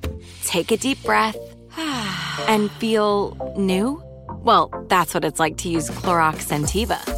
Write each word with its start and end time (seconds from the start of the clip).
take 0.44 0.72
a 0.72 0.76
deep 0.76 1.02
breath, 1.02 1.36
and 2.48 2.70
feel 2.72 3.54
new? 3.56 4.02
Well, 4.42 4.70
that's 4.88 5.14
what 5.14 5.24
it's 5.24 5.40
like 5.40 5.56
to 5.58 5.68
use 5.68 5.90
Clorox 5.90 6.48
Scentiva 6.48 7.17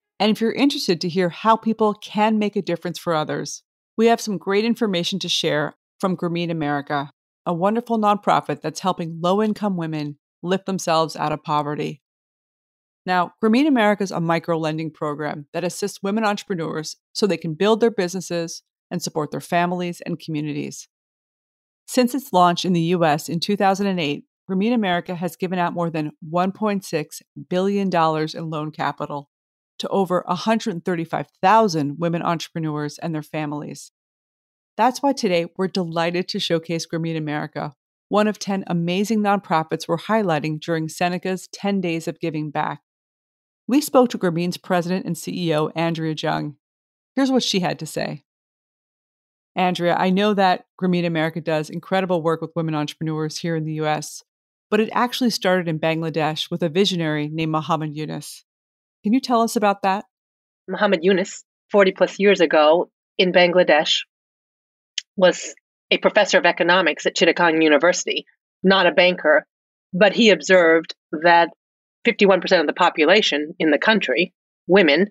and 0.21 0.29
if 0.29 0.39
you're 0.39 0.51
interested 0.51 1.01
to 1.01 1.09
hear 1.09 1.29
how 1.29 1.55
people 1.55 1.95
can 1.95 2.37
make 2.37 2.55
a 2.55 2.61
difference 2.61 2.99
for 2.99 3.15
others, 3.15 3.63
we 3.97 4.05
have 4.05 4.21
some 4.21 4.37
great 4.37 4.63
information 4.63 5.17
to 5.17 5.27
share 5.27 5.73
from 5.99 6.15
Grameen 6.15 6.51
America, 6.51 7.09
a 7.43 7.55
wonderful 7.55 7.97
nonprofit 7.97 8.61
that's 8.61 8.81
helping 8.81 9.17
low 9.19 9.41
income 9.41 9.77
women 9.77 10.19
lift 10.43 10.67
themselves 10.67 11.15
out 11.15 11.31
of 11.31 11.41
poverty. 11.41 12.03
Now, 13.03 13.31
Grameen 13.43 13.65
America 13.65 14.03
is 14.03 14.11
a 14.11 14.21
micro 14.21 14.59
lending 14.59 14.91
program 14.91 15.47
that 15.53 15.63
assists 15.63 16.03
women 16.03 16.23
entrepreneurs 16.23 16.97
so 17.13 17.25
they 17.25 17.35
can 17.35 17.55
build 17.55 17.81
their 17.81 17.89
businesses 17.89 18.61
and 18.91 19.01
support 19.01 19.31
their 19.31 19.41
families 19.41 20.01
and 20.01 20.19
communities. 20.19 20.87
Since 21.87 22.13
its 22.13 22.31
launch 22.31 22.63
in 22.63 22.73
the 22.73 22.93
US 22.93 23.27
in 23.27 23.39
2008, 23.39 24.23
Grameen 24.47 24.73
America 24.75 25.15
has 25.15 25.35
given 25.35 25.57
out 25.57 25.73
more 25.73 25.89
than 25.89 26.11
$1.6 26.31 27.21
billion 27.49 27.89
in 28.35 28.49
loan 28.51 28.69
capital 28.69 29.30
to 29.81 29.89
over 29.89 30.23
135,000 30.27 31.99
women 31.99 32.21
entrepreneurs 32.21 32.97
and 32.99 33.13
their 33.13 33.23
families. 33.23 33.91
That's 34.77 35.01
why 35.01 35.13
today 35.13 35.47
we're 35.57 35.67
delighted 35.67 36.27
to 36.29 36.39
showcase 36.39 36.87
Grameen 36.87 37.17
America, 37.17 37.73
one 38.07 38.27
of 38.27 38.39
10 38.39 38.63
amazing 38.67 39.21
nonprofits 39.21 39.87
we're 39.87 39.97
highlighting 39.97 40.59
during 40.59 40.87
Seneca's 40.87 41.47
10 41.47 41.81
Days 41.81 42.07
of 42.07 42.19
Giving 42.19 42.51
Back. 42.51 42.81
We 43.67 43.81
spoke 43.81 44.09
to 44.09 44.17
Grameen's 44.17 44.57
president 44.57 45.05
and 45.05 45.15
CEO, 45.15 45.71
Andrea 45.75 46.13
Jung. 46.17 46.57
Here's 47.15 47.31
what 47.31 47.43
she 47.43 47.59
had 47.59 47.79
to 47.79 47.85
say. 47.85 48.23
Andrea, 49.55 49.95
I 49.97 50.11
know 50.11 50.33
that 50.35 50.65
Grameen 50.81 51.05
America 51.05 51.41
does 51.41 51.69
incredible 51.69 52.21
work 52.21 52.39
with 52.39 52.55
women 52.55 52.75
entrepreneurs 52.75 53.39
here 53.39 53.55
in 53.55 53.65
the 53.65 53.81
US, 53.81 54.23
but 54.69 54.79
it 54.79 54.89
actually 54.93 55.31
started 55.31 55.67
in 55.67 55.79
Bangladesh 55.79 56.51
with 56.51 56.61
a 56.61 56.69
visionary 56.69 57.29
named 57.29 57.51
Muhammad 57.51 57.95
Yunus. 57.95 58.45
Can 59.03 59.13
you 59.13 59.19
tell 59.19 59.41
us 59.41 59.55
about 59.55 59.81
that? 59.83 60.05
Muhammad 60.67 61.03
Yunus, 61.03 61.43
40 61.71 61.91
plus 61.93 62.19
years 62.19 62.39
ago 62.39 62.89
in 63.17 63.31
Bangladesh, 63.31 64.01
was 65.15 65.55
a 65.89 65.97
professor 65.97 66.37
of 66.37 66.45
economics 66.45 67.05
at 67.05 67.15
Chittagong 67.15 67.63
University, 67.63 68.25
not 68.63 68.85
a 68.85 68.91
banker, 68.91 69.45
but 69.93 70.13
he 70.13 70.29
observed 70.29 70.95
that 71.11 71.49
51% 72.07 72.61
of 72.61 72.67
the 72.67 72.73
population 72.73 73.53
in 73.59 73.71
the 73.71 73.77
country, 73.77 74.33
women, 74.67 75.07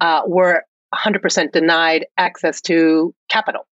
uh, 0.00 0.22
were 0.26 0.62
100% 0.94 1.52
denied 1.52 2.06
access 2.16 2.60
to 2.62 3.14
capital. 3.28 3.66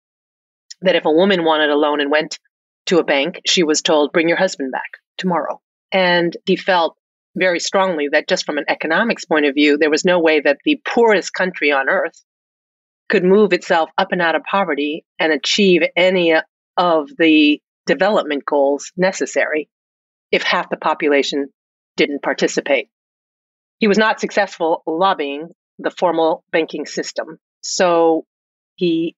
That 0.82 0.97
if 0.97 1.05
a 1.05 1.12
woman 1.12 1.44
wanted 1.44 1.71
a 1.71 1.76
loan 1.76 2.00
and 2.00 2.11
went 2.11 2.38
to 2.87 2.99
a 2.99 3.05
bank, 3.05 3.41
she 3.47 3.62
was 3.62 3.82
told, 3.82 4.12
bring 4.12 4.29
your 4.29 4.38
husband 4.38 4.73
back 4.73 4.91
tomorrow. 5.17 5.61
And 5.93 6.37
he 6.47 6.56
felt 6.56 6.97
very 7.38 7.61
strongly 7.61 8.08
that 8.12 8.29
just 8.29 8.44
from 8.44 8.58
an 8.58 8.64
economics 8.69 9.25
point 9.25 9.46
of 9.46 9.55
view, 9.55 9.79
there 9.79 9.90
was 9.90 10.05
no 10.05 10.20
way 10.20 10.40
that 10.40 10.58
the 10.64 10.81
poorest 10.85 11.32
country 11.32 11.73
on 11.73 11.88
earth 11.88 12.25
could 13.08 13.25
move 13.25 13.52
itself 13.52 13.90
up 13.96 14.12
and 14.12 14.20
out 14.20 14.35
of 14.35 14.43
poverty 14.43 15.05
and 15.19 15.32
achieve 15.32 15.82
any 15.96 16.35
uh, 16.35 16.43
of 16.76 17.08
the 17.19 17.61
development 17.87 18.44
goals 18.44 18.93
necessary 18.96 19.69
if 20.31 20.43
half 20.43 20.69
the 20.69 20.76
population 20.76 21.49
didn't 21.96 22.23
participate. 22.23 22.88
He 23.79 23.88
was 23.88 23.99
not 23.99 24.20
successful 24.20 24.82
lobbying 24.87 25.49
the 25.79 25.90
formal 25.90 26.44
banking 26.52 26.87
system. 26.87 27.38
So 27.62 28.26
he 28.76 29.17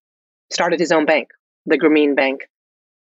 started 0.53 0.81
his 0.81 0.93
own 0.93 1.07
bank, 1.07 1.29
the 1.67 1.79
Grameen 1.79 2.15
Bank. 2.15 2.43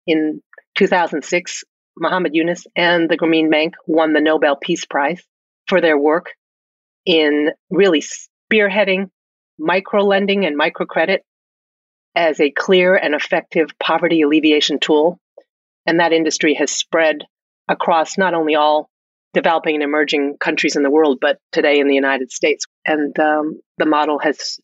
In 0.07 0.43
2006, 0.77 1.65
Muhammad 1.97 2.35
Yunus 2.35 2.67
and 2.75 3.09
the 3.09 3.17
Grameen 3.17 3.51
Bank 3.51 3.75
won 3.87 4.13
the 4.13 4.21
Nobel 4.21 4.57
Peace 4.57 4.85
Prize 4.85 5.23
for 5.67 5.81
their 5.81 5.99
work 5.99 6.31
in 7.07 7.51
really 7.71 8.03
spearheading 8.03 9.11
micro 9.59 10.03
lending 10.03 10.45
and 10.45 10.59
microcredit 10.59 11.19
as 12.15 12.41
a 12.41 12.51
clear 12.51 12.95
and 12.95 13.15
effective 13.15 13.71
poverty 13.79 14.23
alleviation 14.23 14.79
tool. 14.79 15.19
And 15.87 16.01
that 16.01 16.13
industry 16.13 16.55
has 16.55 16.71
spread 16.71 17.25
across 17.69 18.17
not 18.17 18.35
only 18.35 18.55
all 18.55 18.89
developing 19.33 19.75
and 19.75 19.83
emerging 19.83 20.37
countries 20.39 20.77
in 20.77 20.83
the 20.83 20.91
world, 20.91 21.19
but 21.21 21.39
today 21.53 21.81
in 21.81 21.89
the 21.89 21.95
United 21.95 22.31
States. 22.31 22.67
And 22.87 23.19
um, 23.19 23.61
the 23.79 23.87
model 23.87 24.19
has 24.21 24.59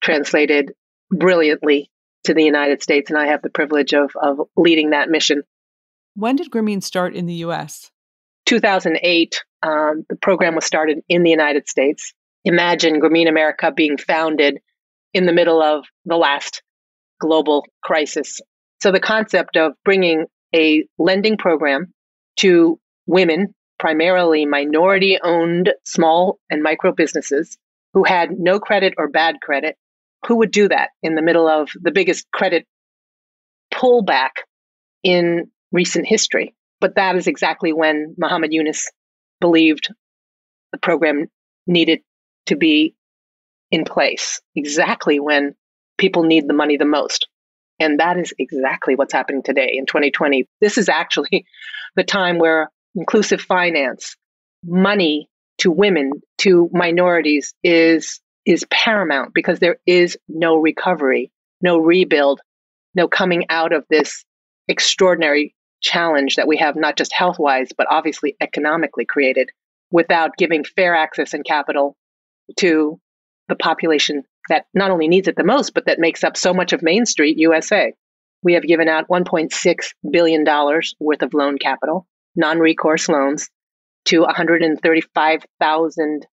translated 0.00 0.72
brilliantly 1.10 1.90
to 2.24 2.34
the 2.34 2.44
United 2.44 2.82
States. 2.82 3.10
And 3.10 3.18
I 3.18 3.26
have 3.26 3.42
the 3.42 3.50
privilege 3.50 3.94
of, 3.94 4.12
of 4.20 4.40
leading 4.56 4.90
that 4.90 5.08
mission. 5.08 5.42
When 6.14 6.36
did 6.36 6.50
Grameen 6.50 6.82
start 6.82 7.14
in 7.14 7.26
the 7.26 7.34
US? 7.46 7.90
2008, 8.46 9.42
um, 9.62 10.04
the 10.08 10.16
program 10.16 10.54
was 10.54 10.64
started 10.64 11.00
in 11.08 11.22
the 11.22 11.30
United 11.30 11.68
States. 11.68 12.12
Imagine 12.44 13.00
Grameen 13.00 13.28
America 13.28 13.72
being 13.72 13.96
founded 13.96 14.58
in 15.14 15.26
the 15.26 15.32
middle 15.32 15.62
of 15.62 15.84
the 16.04 16.16
last 16.16 16.62
global 17.20 17.64
crisis. 17.82 18.40
So 18.82 18.90
the 18.90 19.00
concept 19.00 19.56
of 19.56 19.72
bringing 19.84 20.26
a 20.54 20.84
lending 20.98 21.36
program 21.36 21.92
to 22.38 22.78
women, 23.06 23.54
primarily 23.78 24.44
minority 24.44 25.18
owned 25.22 25.72
small 25.84 26.38
and 26.50 26.62
micro 26.62 26.92
businesses 26.92 27.56
who 27.94 28.04
had 28.04 28.38
no 28.38 28.58
credit 28.58 28.94
or 28.98 29.08
bad 29.08 29.36
credit, 29.40 29.76
who 30.26 30.36
would 30.36 30.50
do 30.50 30.68
that 30.68 30.90
in 31.02 31.14
the 31.14 31.22
middle 31.22 31.48
of 31.48 31.70
the 31.80 31.92
biggest 31.92 32.26
credit 32.32 32.66
pullback 33.72 34.30
in 35.02 35.50
recent 35.72 36.06
history? 36.06 36.54
But 36.80 36.96
that 36.96 37.16
is 37.16 37.26
exactly 37.26 37.72
when 37.72 38.14
Muhammad 38.18 38.52
Yunus 38.52 38.90
believed 39.40 39.88
the 40.72 40.78
program 40.78 41.26
needed 41.66 42.00
to 42.46 42.56
be 42.56 42.94
in 43.70 43.84
place, 43.84 44.40
exactly 44.54 45.20
when 45.20 45.54
people 45.98 46.24
need 46.24 46.48
the 46.48 46.54
money 46.54 46.76
the 46.76 46.84
most. 46.84 47.28
And 47.78 48.00
that 48.00 48.18
is 48.18 48.34
exactly 48.38 48.94
what's 48.94 49.12
happening 49.12 49.42
today 49.42 49.74
in 49.76 49.86
2020. 49.86 50.46
This 50.60 50.78
is 50.78 50.88
actually 50.88 51.46
the 51.96 52.04
time 52.04 52.38
where 52.38 52.70
inclusive 52.94 53.40
finance, 53.40 54.16
money 54.64 55.28
to 55.58 55.70
women, 55.70 56.12
to 56.38 56.68
minorities 56.72 57.54
is 57.62 58.20
is 58.44 58.66
paramount 58.70 59.32
because 59.32 59.60
there 59.60 59.76
is 59.86 60.18
no 60.28 60.56
recovery, 60.56 61.30
no 61.60 61.78
rebuild, 61.78 62.40
no 62.94 63.06
coming 63.06 63.46
out 63.50 63.72
of 63.72 63.84
this 63.88 64.24
extraordinary 64.66 65.54
challenge 65.82 66.36
that 66.36 66.48
we 66.48 66.56
have 66.56 66.76
not 66.76 66.96
just 66.96 67.12
health 67.12 67.38
wise, 67.38 67.68
but 67.76 67.86
obviously 67.90 68.36
economically 68.40 69.04
created 69.04 69.50
without 69.90 70.38
giving 70.38 70.64
fair 70.64 70.94
access 70.94 71.34
and 71.34 71.44
capital 71.44 71.94
to 72.56 72.98
the 73.48 73.56
population 73.56 74.22
that 74.48 74.64
not 74.74 74.90
only 74.90 75.08
needs 75.08 75.28
it 75.28 75.36
the 75.36 75.44
most, 75.44 75.74
but 75.74 75.84
that 75.86 75.98
makes 75.98 76.24
up 76.24 76.36
so 76.36 76.52
much 76.54 76.72
of 76.72 76.82
Main 76.82 77.06
Street 77.06 77.38
USA. 77.38 77.92
We 78.42 78.54
have 78.54 78.64
given 78.64 78.88
out 78.88 79.06
$1.6 79.08 79.76
billion 80.10 80.44
worth 80.98 81.22
of 81.22 81.34
loan 81.34 81.58
capital, 81.58 82.06
non 82.34 82.58
recourse 82.58 83.08
loans, 83.08 83.48
to 84.06 84.22
135,000 84.22 86.26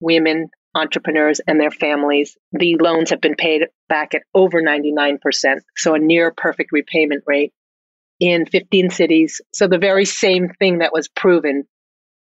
women 0.00 0.48
entrepreneurs 0.74 1.40
and 1.46 1.60
their 1.60 1.70
families. 1.70 2.36
The 2.52 2.76
loans 2.76 3.10
have 3.10 3.20
been 3.20 3.34
paid 3.34 3.66
back 3.88 4.14
at 4.14 4.22
over 4.34 4.62
99%, 4.62 5.18
so 5.76 5.94
a 5.94 5.98
near 5.98 6.30
perfect 6.30 6.70
repayment 6.70 7.24
rate 7.26 7.52
in 8.18 8.46
15 8.46 8.90
cities. 8.90 9.40
So 9.52 9.68
the 9.68 9.78
very 9.78 10.04
same 10.04 10.48
thing 10.58 10.78
that 10.78 10.92
was 10.92 11.08
proven 11.08 11.66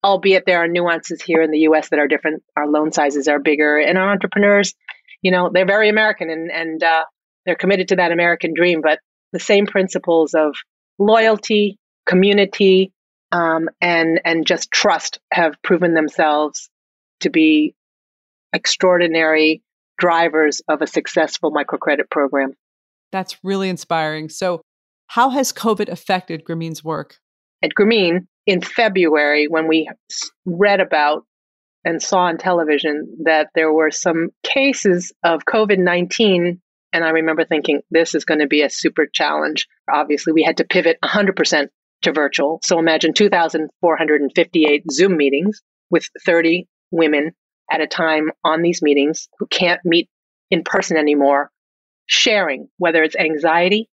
albeit 0.04 0.44
there 0.46 0.58
are 0.58 0.68
nuances 0.68 1.22
here 1.22 1.42
in 1.42 1.50
the 1.50 1.60
US 1.60 1.88
that 1.90 1.98
are 1.98 2.08
different. 2.08 2.42
Our 2.56 2.66
loan 2.66 2.92
sizes 2.92 3.28
are 3.28 3.38
bigger, 3.38 3.78
and 3.78 3.96
our 3.98 4.10
entrepreneurs, 4.10 4.74
you 5.22 5.30
know, 5.30 5.50
they're 5.52 5.66
very 5.66 5.88
American 5.88 6.30
and, 6.30 6.50
and 6.50 6.82
uh, 6.82 7.04
they're 7.46 7.56
committed 7.56 7.88
to 7.88 7.96
that 7.96 8.12
American 8.12 8.52
dream, 8.54 8.80
but 8.80 8.98
the 9.32 9.40
same 9.40 9.66
principles 9.66 10.34
of 10.34 10.54
loyalty, 10.98 11.78
community, 12.06 12.92
um, 13.30 13.68
and, 13.80 14.20
and 14.24 14.46
just 14.46 14.70
trust 14.70 15.20
have 15.32 15.54
proven 15.62 15.94
themselves 15.94 16.68
to 17.20 17.30
be 17.30 17.74
extraordinary 18.52 19.62
drivers 19.98 20.60
of 20.68 20.82
a 20.82 20.86
successful 20.86 21.52
microcredit 21.52 22.10
program. 22.10 22.52
That's 23.12 23.38
really 23.44 23.68
inspiring. 23.68 24.28
So, 24.28 24.62
how 25.12 25.28
has 25.28 25.52
COVID 25.52 25.90
affected 25.90 26.42
Grameen's 26.42 26.82
work? 26.82 27.18
At 27.62 27.72
Grameen, 27.78 28.28
in 28.46 28.62
February 28.62 29.46
when 29.46 29.68
we 29.68 29.86
read 30.46 30.80
about 30.80 31.26
and 31.84 32.02
saw 32.02 32.20
on 32.20 32.38
television 32.38 33.18
that 33.24 33.48
there 33.54 33.70
were 33.70 33.90
some 33.90 34.30
cases 34.42 35.12
of 35.22 35.44
COVID 35.44 35.76
19. 35.76 36.62
And 36.94 37.04
I 37.04 37.10
remember 37.10 37.44
thinking, 37.44 37.82
this 37.90 38.14
is 38.14 38.24
going 38.24 38.40
to 38.40 38.46
be 38.46 38.62
a 38.62 38.70
super 38.70 39.06
challenge. 39.06 39.68
Obviously, 39.92 40.32
we 40.32 40.44
had 40.44 40.56
to 40.56 40.64
pivot 40.64 40.96
100% 41.04 41.68
to 42.02 42.12
virtual. 42.12 42.60
So 42.62 42.78
imagine 42.78 43.12
2,458 43.12 44.90
Zoom 44.90 45.18
meetings 45.18 45.60
with 45.90 46.08
30 46.24 46.66
women 46.90 47.32
at 47.70 47.82
a 47.82 47.86
time 47.86 48.30
on 48.44 48.62
these 48.62 48.80
meetings 48.80 49.28
who 49.38 49.46
can't 49.46 49.80
meet 49.84 50.08
in 50.50 50.64
person 50.64 50.96
anymore, 50.96 51.50
sharing 52.06 52.68
whether 52.78 53.02
it's 53.02 53.16
anxiety, 53.16 53.90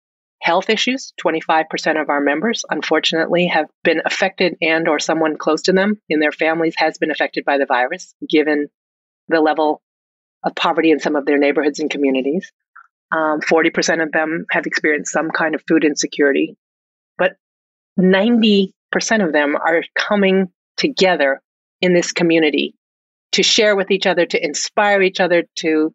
health 0.43 0.69
issues. 0.69 1.13
25% 1.25 2.01
of 2.01 2.09
our 2.09 2.21
members 2.21 2.65
unfortunately 2.69 3.47
have 3.47 3.67
been 3.83 4.01
affected 4.05 4.55
and 4.61 4.87
or 4.87 4.99
someone 4.99 5.37
close 5.37 5.63
to 5.63 5.73
them 5.73 5.99
in 6.09 6.19
their 6.19 6.31
families 6.31 6.75
has 6.77 6.97
been 6.97 7.11
affected 7.11 7.45
by 7.45 7.57
the 7.57 7.65
virus 7.65 8.13
given 8.29 8.67
the 9.29 9.41
level 9.41 9.81
of 10.43 10.53
poverty 10.55 10.91
in 10.91 10.99
some 10.99 11.15
of 11.15 11.25
their 11.25 11.37
neighborhoods 11.37 11.79
and 11.79 11.89
communities. 11.89 12.51
Um, 13.11 13.39
40% 13.41 14.03
of 14.03 14.11
them 14.11 14.45
have 14.51 14.65
experienced 14.65 15.11
some 15.11 15.31
kind 15.31 15.55
of 15.55 15.63
food 15.67 15.85
insecurity 15.85 16.57
but 17.17 17.33
90% 17.99 18.71
of 19.25 19.33
them 19.33 19.55
are 19.55 19.83
coming 19.95 20.49
together 20.77 21.41
in 21.81 21.93
this 21.93 22.11
community 22.11 22.75
to 23.33 23.43
share 23.43 23.75
with 23.75 23.91
each 23.91 24.07
other 24.07 24.25
to 24.25 24.43
inspire 24.43 25.01
each 25.01 25.19
other 25.19 25.43
to 25.57 25.93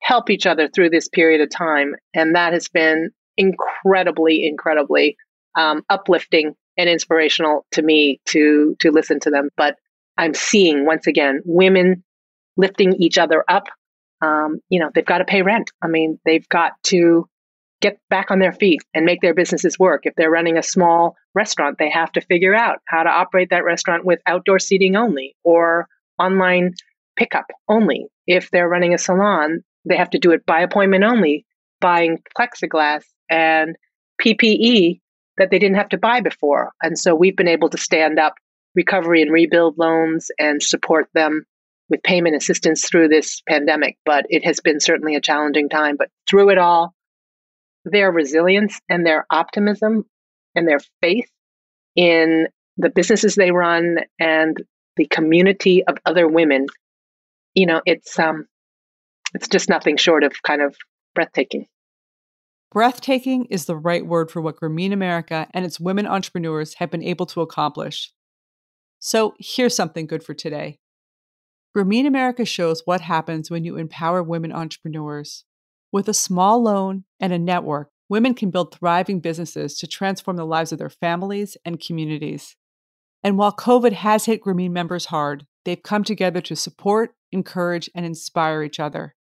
help 0.00 0.30
each 0.30 0.46
other 0.46 0.68
through 0.68 0.90
this 0.90 1.08
period 1.08 1.40
of 1.40 1.50
time 1.50 1.94
and 2.14 2.34
that 2.34 2.52
has 2.52 2.68
been 2.68 3.10
incredibly, 3.36 4.46
incredibly 4.46 5.16
um, 5.56 5.82
uplifting 5.88 6.54
and 6.76 6.88
inspirational 6.88 7.66
to 7.72 7.82
me 7.82 8.20
to 8.26 8.76
to 8.80 8.90
listen 8.90 9.20
to 9.20 9.30
them. 9.30 9.50
But 9.56 9.76
I'm 10.16 10.34
seeing 10.34 10.86
once 10.86 11.06
again 11.06 11.42
women 11.44 12.04
lifting 12.56 12.94
each 12.94 13.18
other 13.18 13.44
up. 13.48 13.64
Um, 14.22 14.60
you 14.68 14.78
know, 14.78 14.90
they've 14.94 15.04
got 15.04 15.18
to 15.18 15.24
pay 15.24 15.42
rent. 15.42 15.70
I 15.82 15.88
mean, 15.88 16.18
they've 16.26 16.48
got 16.48 16.72
to 16.84 17.26
get 17.80 17.98
back 18.10 18.30
on 18.30 18.38
their 18.38 18.52
feet 18.52 18.80
and 18.92 19.06
make 19.06 19.22
their 19.22 19.34
businesses 19.34 19.78
work. 19.78 20.02
If 20.04 20.14
they're 20.16 20.30
running 20.30 20.58
a 20.58 20.62
small 20.62 21.16
restaurant, 21.34 21.76
they 21.78 21.90
have 21.90 22.12
to 22.12 22.20
figure 22.20 22.54
out 22.54 22.80
how 22.86 23.02
to 23.02 23.08
operate 23.08 23.48
that 23.50 23.64
restaurant 23.64 24.04
with 24.04 24.20
outdoor 24.26 24.58
seating 24.58 24.96
only 24.96 25.34
or 25.42 25.88
online 26.18 26.74
pickup 27.16 27.46
only. 27.68 28.06
If 28.26 28.50
they're 28.50 28.68
running 28.68 28.92
a 28.92 28.98
salon, 28.98 29.64
they 29.86 29.96
have 29.96 30.10
to 30.10 30.18
do 30.18 30.32
it 30.32 30.44
by 30.44 30.60
appointment 30.60 31.04
only, 31.04 31.46
buying 31.80 32.18
plexiglass 32.38 33.04
and 33.30 33.76
PPE 34.20 35.00
that 35.38 35.50
they 35.50 35.58
didn't 35.58 35.76
have 35.76 35.88
to 35.90 35.98
buy 35.98 36.20
before. 36.20 36.72
And 36.82 36.98
so 36.98 37.14
we've 37.14 37.36
been 37.36 37.48
able 37.48 37.70
to 37.70 37.78
stand 37.78 38.18
up 38.18 38.34
recovery 38.74 39.22
and 39.22 39.32
rebuild 39.32 39.78
loans 39.78 40.30
and 40.38 40.62
support 40.62 41.08
them 41.14 41.44
with 41.88 42.02
payment 42.02 42.36
assistance 42.36 42.86
through 42.88 43.08
this 43.08 43.42
pandemic. 43.48 43.96
But 44.04 44.26
it 44.28 44.44
has 44.44 44.60
been 44.60 44.80
certainly 44.80 45.16
a 45.16 45.20
challenging 45.20 45.68
time. 45.68 45.96
But 45.96 46.10
through 46.28 46.50
it 46.50 46.58
all, 46.58 46.94
their 47.84 48.12
resilience 48.12 48.78
and 48.88 49.06
their 49.06 49.26
optimism 49.30 50.04
and 50.54 50.68
their 50.68 50.80
faith 51.00 51.28
in 51.96 52.48
the 52.76 52.90
businesses 52.90 53.34
they 53.34 53.50
run 53.50 53.98
and 54.18 54.56
the 54.96 55.06
community 55.06 55.82
of 55.86 55.96
other 56.04 56.28
women, 56.28 56.66
you 57.54 57.66
know, 57.66 57.80
it's 57.86 58.18
um 58.18 58.46
it's 59.34 59.48
just 59.48 59.68
nothing 59.68 59.96
short 59.96 60.24
of 60.24 60.34
kind 60.42 60.62
of 60.62 60.76
breathtaking. 61.14 61.66
Breathtaking 62.72 63.46
is 63.46 63.64
the 63.64 63.76
right 63.76 64.06
word 64.06 64.30
for 64.30 64.40
what 64.40 64.60
Grameen 64.60 64.92
America 64.92 65.48
and 65.52 65.64
its 65.64 65.80
women 65.80 66.06
entrepreneurs 66.06 66.74
have 66.74 66.90
been 66.90 67.02
able 67.02 67.26
to 67.26 67.40
accomplish. 67.40 68.12
So 69.00 69.34
here's 69.40 69.74
something 69.74 70.06
good 70.06 70.22
for 70.22 70.34
today. 70.34 70.78
Grameen 71.76 72.06
America 72.06 72.44
shows 72.44 72.82
what 72.84 73.00
happens 73.00 73.50
when 73.50 73.64
you 73.64 73.76
empower 73.76 74.22
women 74.22 74.52
entrepreneurs. 74.52 75.44
With 75.90 76.08
a 76.08 76.14
small 76.14 76.62
loan 76.62 77.04
and 77.18 77.32
a 77.32 77.38
network, 77.38 77.90
women 78.08 78.34
can 78.34 78.50
build 78.50 78.72
thriving 78.72 79.18
businesses 79.18 79.76
to 79.78 79.88
transform 79.88 80.36
the 80.36 80.46
lives 80.46 80.70
of 80.70 80.78
their 80.78 80.90
families 80.90 81.56
and 81.64 81.80
communities. 81.80 82.54
And 83.24 83.36
while 83.36 83.52
COVID 83.52 83.92
has 83.92 84.26
hit 84.26 84.42
Grameen 84.42 84.70
members 84.70 85.06
hard, 85.06 85.44
they've 85.64 85.82
come 85.82 86.04
together 86.04 86.40
to 86.42 86.54
support, 86.54 87.14
encourage, 87.32 87.90
and 87.96 88.06
inspire 88.06 88.62
each 88.62 88.78
other. 88.78 89.16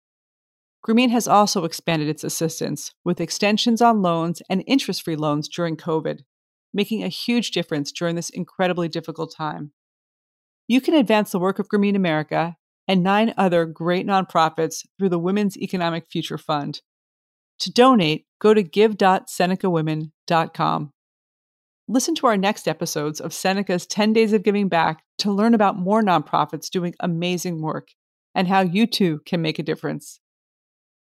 Grameen 0.87 1.09
has 1.09 1.27
also 1.27 1.65
expanded 1.65 2.07
its 2.07 2.23
assistance 2.23 2.93
with 3.03 3.19
extensions 3.19 3.81
on 3.81 4.01
loans 4.01 4.41
and 4.49 4.63
interest 4.67 5.03
free 5.03 5.17
loans 5.17 5.49
during 5.49 5.75
COVID, 5.75 6.21
making 6.73 7.03
a 7.03 7.09
huge 7.09 7.51
difference 7.51 7.91
during 7.91 8.15
this 8.15 8.29
incredibly 8.29 8.87
difficult 8.87 9.35
time. 9.35 9.73
You 10.65 10.79
can 10.79 10.93
advance 10.93 11.31
the 11.31 11.39
work 11.39 11.59
of 11.59 11.67
Grameen 11.67 11.97
America 11.97 12.55
and 12.87 13.03
nine 13.03 13.33
other 13.37 13.65
great 13.65 14.07
nonprofits 14.07 14.85
through 14.97 15.09
the 15.09 15.19
Women's 15.19 15.57
Economic 15.57 16.07
Future 16.09 16.37
Fund. 16.37 16.79
To 17.59 17.69
donate, 17.71 18.25
go 18.39 18.53
to 18.53 18.63
give.senecawomen.com. 18.63 20.91
Listen 21.89 22.15
to 22.15 22.27
our 22.27 22.37
next 22.37 22.67
episodes 22.67 23.19
of 23.19 23.33
Seneca's 23.33 23.85
10 23.85 24.13
Days 24.13 24.31
of 24.31 24.43
Giving 24.43 24.69
Back 24.69 25.03
to 25.17 25.31
learn 25.31 25.53
about 25.53 25.77
more 25.77 26.01
nonprofits 26.01 26.69
doing 26.69 26.95
amazing 27.01 27.61
work 27.61 27.89
and 28.33 28.47
how 28.47 28.61
you 28.61 28.87
too 28.87 29.19
can 29.25 29.41
make 29.41 29.59
a 29.59 29.63
difference. 29.63 30.21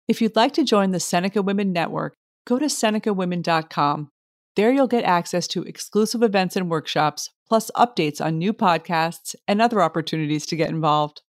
If 0.07 0.21
you'd 0.21 0.37
like 0.37 0.53
to 0.53 0.63
join 0.63 0.91
the 0.91 1.01
Seneca 1.01 1.41
Women 1.41 1.73
Network, 1.73 2.13
go 2.45 2.57
to 2.57 2.67
senecawomen.com. 2.67 4.09
There 4.55 4.71
you'll 4.71 4.87
get 4.87 5.03
access 5.03 5.47
to 5.49 5.63
exclusive 5.63 6.23
events 6.23 6.55
and 6.55 6.69
workshops, 6.69 7.29
plus 7.45 7.69
updates 7.75 8.23
on 8.23 8.37
new 8.37 8.53
podcasts 8.53 9.35
and 9.49 9.61
other 9.61 9.81
opportunities 9.81 10.45
to 10.45 10.55
get 10.55 10.69
involved. 10.69 11.23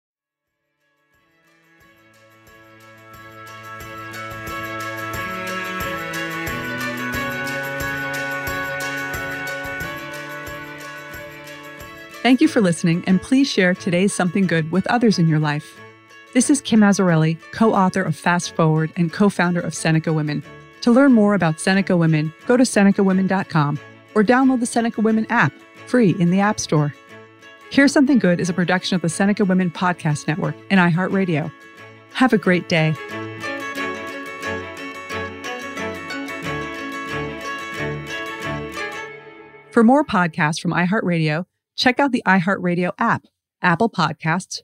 Thank 12.21 12.41
you 12.41 12.49
for 12.49 12.59
listening, 12.59 13.05
and 13.07 13.21
please 13.21 13.49
share 13.49 13.73
today's 13.73 14.11
Something 14.11 14.47
Good 14.47 14.71
with 14.71 14.85
others 14.87 15.17
in 15.17 15.29
your 15.29 15.39
life. 15.39 15.79
This 16.35 16.49
is 16.49 16.59
Kim 16.59 16.81
Azzarelli, 16.81 17.39
co 17.51 17.73
author 17.73 18.03
of 18.03 18.13
Fast 18.13 18.57
Forward 18.57 18.91
and 18.97 19.13
co 19.13 19.29
founder 19.29 19.61
of 19.61 19.73
Seneca 19.73 20.11
Women. 20.11 20.43
To 20.81 20.91
learn 20.91 21.13
more 21.13 21.33
about 21.33 21.61
Seneca 21.61 21.95
Women, 21.95 22.33
go 22.45 22.57
to 22.57 22.63
senecawomen.com 22.63 23.79
or 24.15 24.21
download 24.21 24.59
the 24.59 24.65
Seneca 24.65 24.99
Women 24.99 25.25
app, 25.29 25.53
free 25.87 26.13
in 26.19 26.31
the 26.31 26.41
App 26.41 26.59
Store. 26.59 26.93
Here's 27.69 27.93
Something 27.93 28.19
Good 28.19 28.41
is 28.41 28.49
a 28.49 28.53
production 28.53 28.97
of 28.97 29.01
the 29.01 29.07
Seneca 29.07 29.45
Women 29.45 29.71
Podcast 29.71 30.27
Network 30.27 30.55
and 30.69 30.77
iHeartRadio. 30.77 31.49
Have 32.11 32.33
a 32.33 32.37
great 32.37 32.67
day. 32.67 32.91
For 39.71 39.85
more 39.85 40.03
podcasts 40.03 40.59
from 40.59 40.73
iHeartRadio, 40.73 41.45
check 41.77 41.97
out 41.97 42.11
the 42.11 42.23
iHeartRadio 42.27 42.91
app, 42.99 43.23
Apple 43.61 43.89
Podcasts, 43.89 44.63